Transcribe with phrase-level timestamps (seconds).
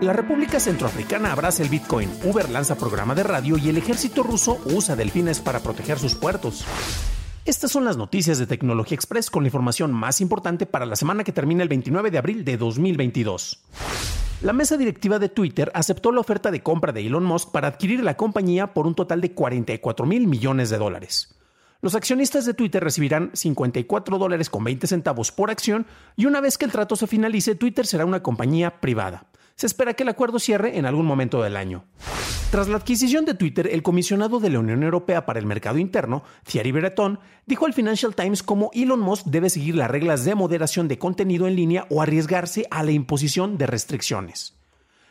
[0.00, 4.60] La República Centroafricana abraza el Bitcoin, Uber lanza programa de radio y el ejército ruso
[4.66, 6.64] usa delfines para proteger sus puertos.
[7.44, 11.24] Estas son las noticias de Tecnología Express con la información más importante para la semana
[11.24, 13.64] que termina el 29 de abril de 2022.
[14.42, 18.04] La mesa directiva de Twitter aceptó la oferta de compra de Elon Musk para adquirir
[18.04, 21.34] la compañía por un total de 44 mil millones de dólares.
[21.80, 26.56] Los accionistas de Twitter recibirán 54 dólares con 20 centavos por acción y una vez
[26.56, 29.27] que el trato se finalice, Twitter será una compañía privada.
[29.58, 31.84] Se espera que el acuerdo cierre en algún momento del año.
[32.52, 36.22] Tras la adquisición de Twitter, el comisionado de la Unión Europea para el Mercado Interno,
[36.44, 40.86] Thierry Breton, dijo al Financial Times cómo Elon Musk debe seguir las reglas de moderación
[40.86, 44.54] de contenido en línea o arriesgarse a la imposición de restricciones.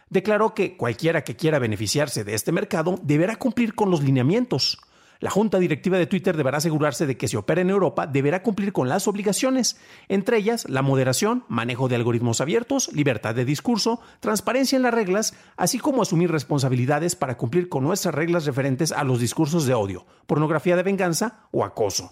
[0.09, 4.79] Declaró que cualquiera que quiera beneficiarse de este mercado deberá cumplir con los lineamientos.
[5.19, 8.73] La junta directiva de Twitter deberá asegurarse de que si opera en Europa deberá cumplir
[8.73, 14.75] con las obligaciones, entre ellas la moderación, manejo de algoritmos abiertos, libertad de discurso, transparencia
[14.75, 19.19] en las reglas, así como asumir responsabilidades para cumplir con nuestras reglas referentes a los
[19.19, 22.11] discursos de odio, pornografía de venganza o acoso.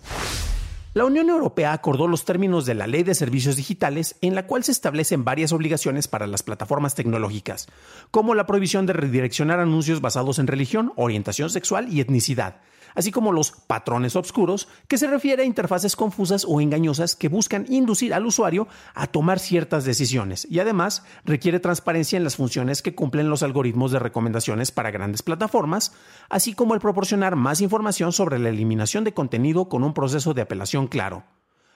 [0.95, 4.63] La Unión Europea acordó los términos de la Ley de Servicios Digitales en la cual
[4.63, 7.67] se establecen varias obligaciones para las plataformas tecnológicas,
[8.11, 12.61] como la prohibición de redireccionar anuncios basados en religión, orientación sexual y etnicidad,
[12.95, 17.65] así como los patrones oscuros, que se refiere a interfaces confusas o engañosas que buscan
[17.69, 22.95] inducir al usuario a tomar ciertas decisiones y además requiere transparencia en las funciones que
[22.95, 25.93] cumplen los algoritmos de recomendaciones para grandes plataformas,
[26.29, 30.41] así como el proporcionar más información sobre la eliminación de contenido con un proceso de
[30.41, 31.23] apelación claro.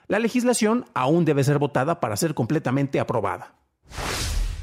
[0.08, 3.56] La legislación aún debe ser votada para ser completamente aprobada.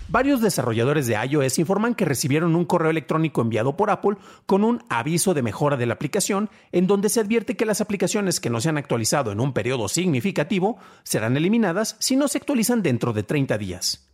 [0.09, 4.85] Varios desarrolladores de iOS informan que recibieron un correo electrónico enviado por Apple con un
[4.89, 8.61] aviso de mejora de la aplicación en donde se advierte que las aplicaciones que no
[8.61, 13.25] se han actualizado en un periodo significativo serán eliminadas si no se actualizan dentro de
[13.25, 14.09] 30 días.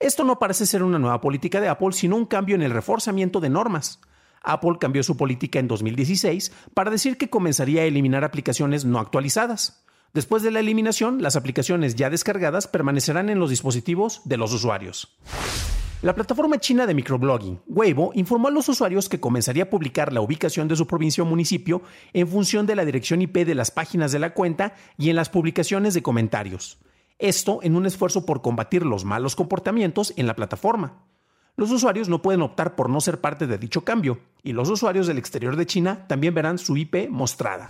[0.00, 3.38] Esto no parece ser una nueva política de Apple, sino un cambio en el reforzamiento
[3.40, 4.00] de normas.
[4.44, 9.84] Apple cambió su política en 2016 para decir que comenzaría a eliminar aplicaciones no actualizadas.
[10.12, 15.16] Después de la eliminación, las aplicaciones ya descargadas permanecerán en los dispositivos de los usuarios.
[16.02, 20.20] La plataforma china de microblogging, Weibo, informó a los usuarios que comenzaría a publicar la
[20.20, 21.82] ubicación de su provincia o municipio
[22.12, 25.30] en función de la dirección IP de las páginas de la cuenta y en las
[25.30, 26.78] publicaciones de comentarios.
[27.18, 31.06] Esto en un esfuerzo por combatir los malos comportamientos en la plataforma.
[31.56, 35.08] Los usuarios no pueden optar por no ser parte de dicho cambio, y los usuarios
[35.08, 37.68] del exterior de China también verán su IP mostrada.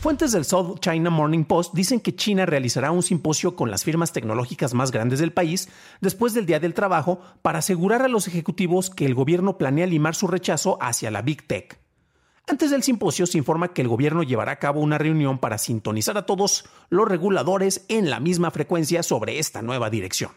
[0.00, 4.12] Fuentes del South China Morning Post dicen que China realizará un simposio con las firmas
[4.12, 5.68] tecnológicas más grandes del país
[6.00, 10.14] después del Día del Trabajo para asegurar a los ejecutivos que el gobierno planea limar
[10.14, 11.80] su rechazo hacia la Big Tech.
[12.46, 16.16] Antes del simposio se informa que el gobierno llevará a cabo una reunión para sintonizar
[16.16, 20.30] a todos los reguladores en la misma frecuencia sobre esta nueva dirección.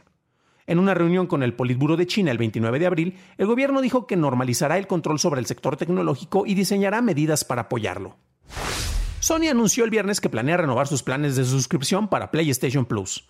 [0.68, 4.08] En una reunión con el Politburo de China el 29 de abril, el gobierno dijo
[4.08, 8.18] que normalizará el control sobre el sector tecnológico y diseñará medidas para apoyarlo.
[9.20, 13.28] Sony anunció el viernes que planea renovar sus planes de suscripción para PlayStation Plus.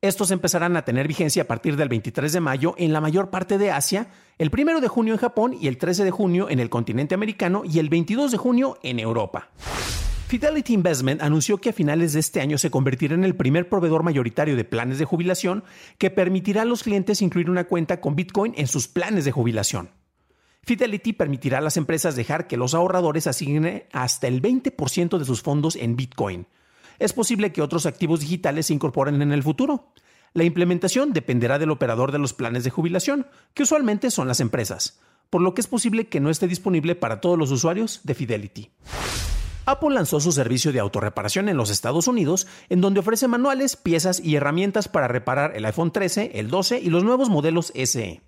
[0.00, 3.56] Estos empezarán a tener vigencia a partir del 23 de mayo en la mayor parte
[3.56, 6.68] de Asia, el 1 de junio en Japón y el 13 de junio en el
[6.68, 9.48] continente americano y el 22 de junio en Europa.
[10.26, 14.02] Fidelity Investment anunció que a finales de este año se convertirá en el primer proveedor
[14.02, 15.64] mayoritario de planes de jubilación
[15.98, 19.90] que permitirá a los clientes incluir una cuenta con Bitcoin en sus planes de jubilación.
[20.62, 25.42] Fidelity permitirá a las empresas dejar que los ahorradores asignen hasta el 20% de sus
[25.42, 26.46] fondos en Bitcoin.
[26.98, 29.92] Es posible que otros activos digitales se incorporen en el futuro.
[30.32, 35.00] La implementación dependerá del operador de los planes de jubilación, que usualmente son las empresas,
[35.28, 38.70] por lo que es posible que no esté disponible para todos los usuarios de Fidelity.
[39.66, 44.20] Apple lanzó su servicio de autorreparación en los Estados Unidos, en donde ofrece manuales, piezas
[44.20, 48.20] y herramientas para reparar el iPhone 13, el 12 y los nuevos modelos SE.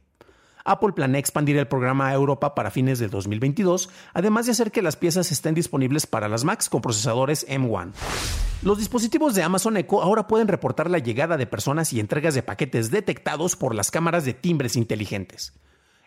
[0.65, 4.83] Apple planea expandir el programa a Europa para fines de 2022, además de hacer que
[4.83, 7.93] las piezas estén disponibles para las Macs con procesadores M1.
[8.63, 12.43] Los dispositivos de Amazon Echo ahora pueden reportar la llegada de personas y entregas de
[12.43, 15.53] paquetes detectados por las cámaras de timbres inteligentes.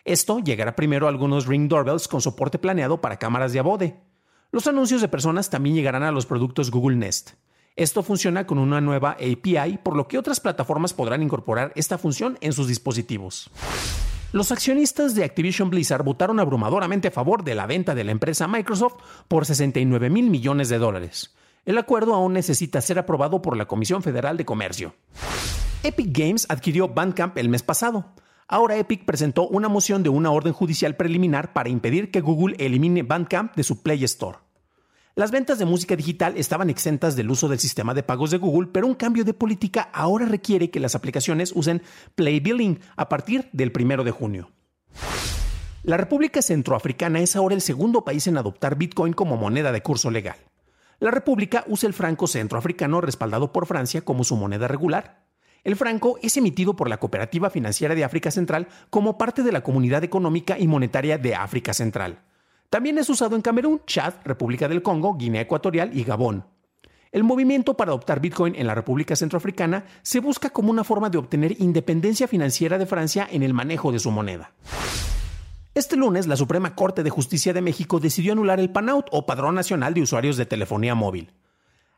[0.04, 4.09] Esto llegará primero a algunos Ring Doorbells con soporte planeado para cámaras de abode.
[4.52, 7.32] Los anuncios de personas también llegarán a los productos Google Nest.
[7.76, 12.36] Esto funciona con una nueva API, por lo que otras plataformas podrán incorporar esta función
[12.40, 13.48] en sus dispositivos.
[14.32, 18.48] Los accionistas de Activision Blizzard votaron abrumadoramente a favor de la venta de la empresa
[18.48, 18.96] Microsoft
[19.28, 21.34] por 69 mil millones de dólares.
[21.64, 24.94] El acuerdo aún necesita ser aprobado por la Comisión Federal de Comercio.
[25.84, 28.14] Epic Games adquirió Bandcamp el mes pasado.
[28.52, 33.04] Ahora Epic presentó una moción de una orden judicial preliminar para impedir que Google elimine
[33.04, 34.38] Bandcamp de su Play Store.
[35.14, 38.70] Las ventas de música digital estaban exentas del uso del sistema de pagos de Google,
[38.72, 41.80] pero un cambio de política ahora requiere que las aplicaciones usen
[42.16, 44.50] Play Billing a partir del 1 de junio.
[45.84, 50.10] La República Centroafricana es ahora el segundo país en adoptar Bitcoin como moneda de curso
[50.10, 50.38] legal.
[50.98, 55.29] La República usa el franco centroafricano respaldado por Francia como su moneda regular.
[55.62, 59.62] El franco es emitido por la Cooperativa Financiera de África Central como parte de la
[59.62, 62.20] Comunidad Económica y Monetaria de África Central.
[62.70, 66.44] También es usado en Camerún, Chad, República del Congo, Guinea Ecuatorial y Gabón.
[67.12, 71.18] El movimiento para adoptar Bitcoin en la República Centroafricana se busca como una forma de
[71.18, 74.52] obtener independencia financiera de Francia en el manejo de su moneda.
[75.74, 79.56] Este lunes, la Suprema Corte de Justicia de México decidió anular el PANAUT o Padrón
[79.56, 81.32] Nacional de Usuarios de Telefonía Móvil.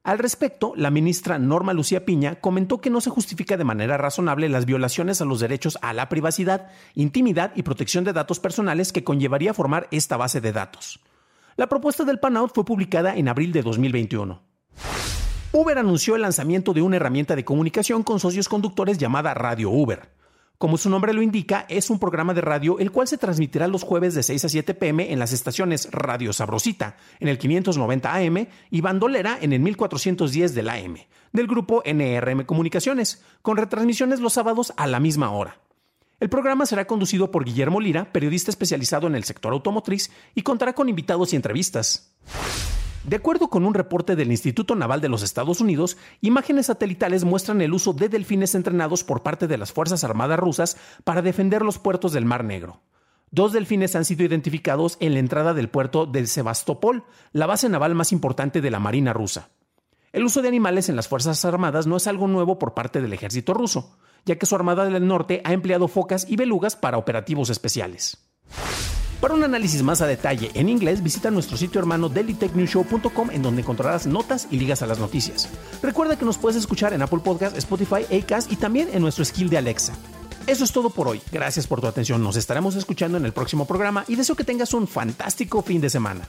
[0.04, 4.48] Al respecto, la ministra Norma Lucía Piña comentó que no se justifica de manera razonable
[4.48, 9.04] las violaciones a los derechos a la privacidad, intimidad y protección de datos personales que
[9.04, 10.98] conllevaría formar esta base de datos.
[11.56, 14.42] La propuesta del PANAUT fue publicada en abril de 2021.
[15.52, 20.10] Uber anunció el lanzamiento de una herramienta de comunicación con socios conductores llamada Radio Uber.
[20.62, 23.82] Como su nombre lo indica, es un programa de radio el cual se transmitirá los
[23.82, 28.46] jueves de 6 a 7 pm en las estaciones Radio Sabrosita, en el 590 AM,
[28.70, 30.98] y Bandolera en el 1410 del AM,
[31.32, 35.58] del grupo NRM Comunicaciones, con retransmisiones los sábados a la misma hora.
[36.20, 40.74] El programa será conducido por Guillermo Lira, periodista especializado en el sector automotriz, y contará
[40.74, 42.14] con invitados y entrevistas.
[43.04, 47.60] De acuerdo con un reporte del Instituto Naval de los Estados Unidos, imágenes satelitales muestran
[47.60, 51.80] el uso de delfines entrenados por parte de las Fuerzas Armadas rusas para defender los
[51.80, 52.80] puertos del Mar Negro.
[53.32, 57.02] Dos delfines han sido identificados en la entrada del puerto de Sebastopol,
[57.32, 59.48] la base naval más importante de la Marina rusa.
[60.12, 63.12] El uso de animales en las Fuerzas Armadas no es algo nuevo por parte del
[63.12, 67.50] ejército ruso, ya que su Armada del Norte ha empleado focas y belugas para operativos
[67.50, 68.31] especiales.
[69.22, 73.62] Para un análisis más a detalle en inglés, visita nuestro sitio hermano dailytechnewshow.com en donde
[73.62, 75.48] encontrarás notas y ligas a las noticias.
[75.80, 79.48] Recuerda que nos puedes escuchar en Apple Podcast, Spotify, Acast y también en nuestro skill
[79.48, 79.92] de Alexa.
[80.48, 81.22] Eso es todo por hoy.
[81.30, 82.20] Gracias por tu atención.
[82.20, 85.88] Nos estaremos escuchando en el próximo programa y deseo que tengas un fantástico fin de
[85.88, 86.28] semana.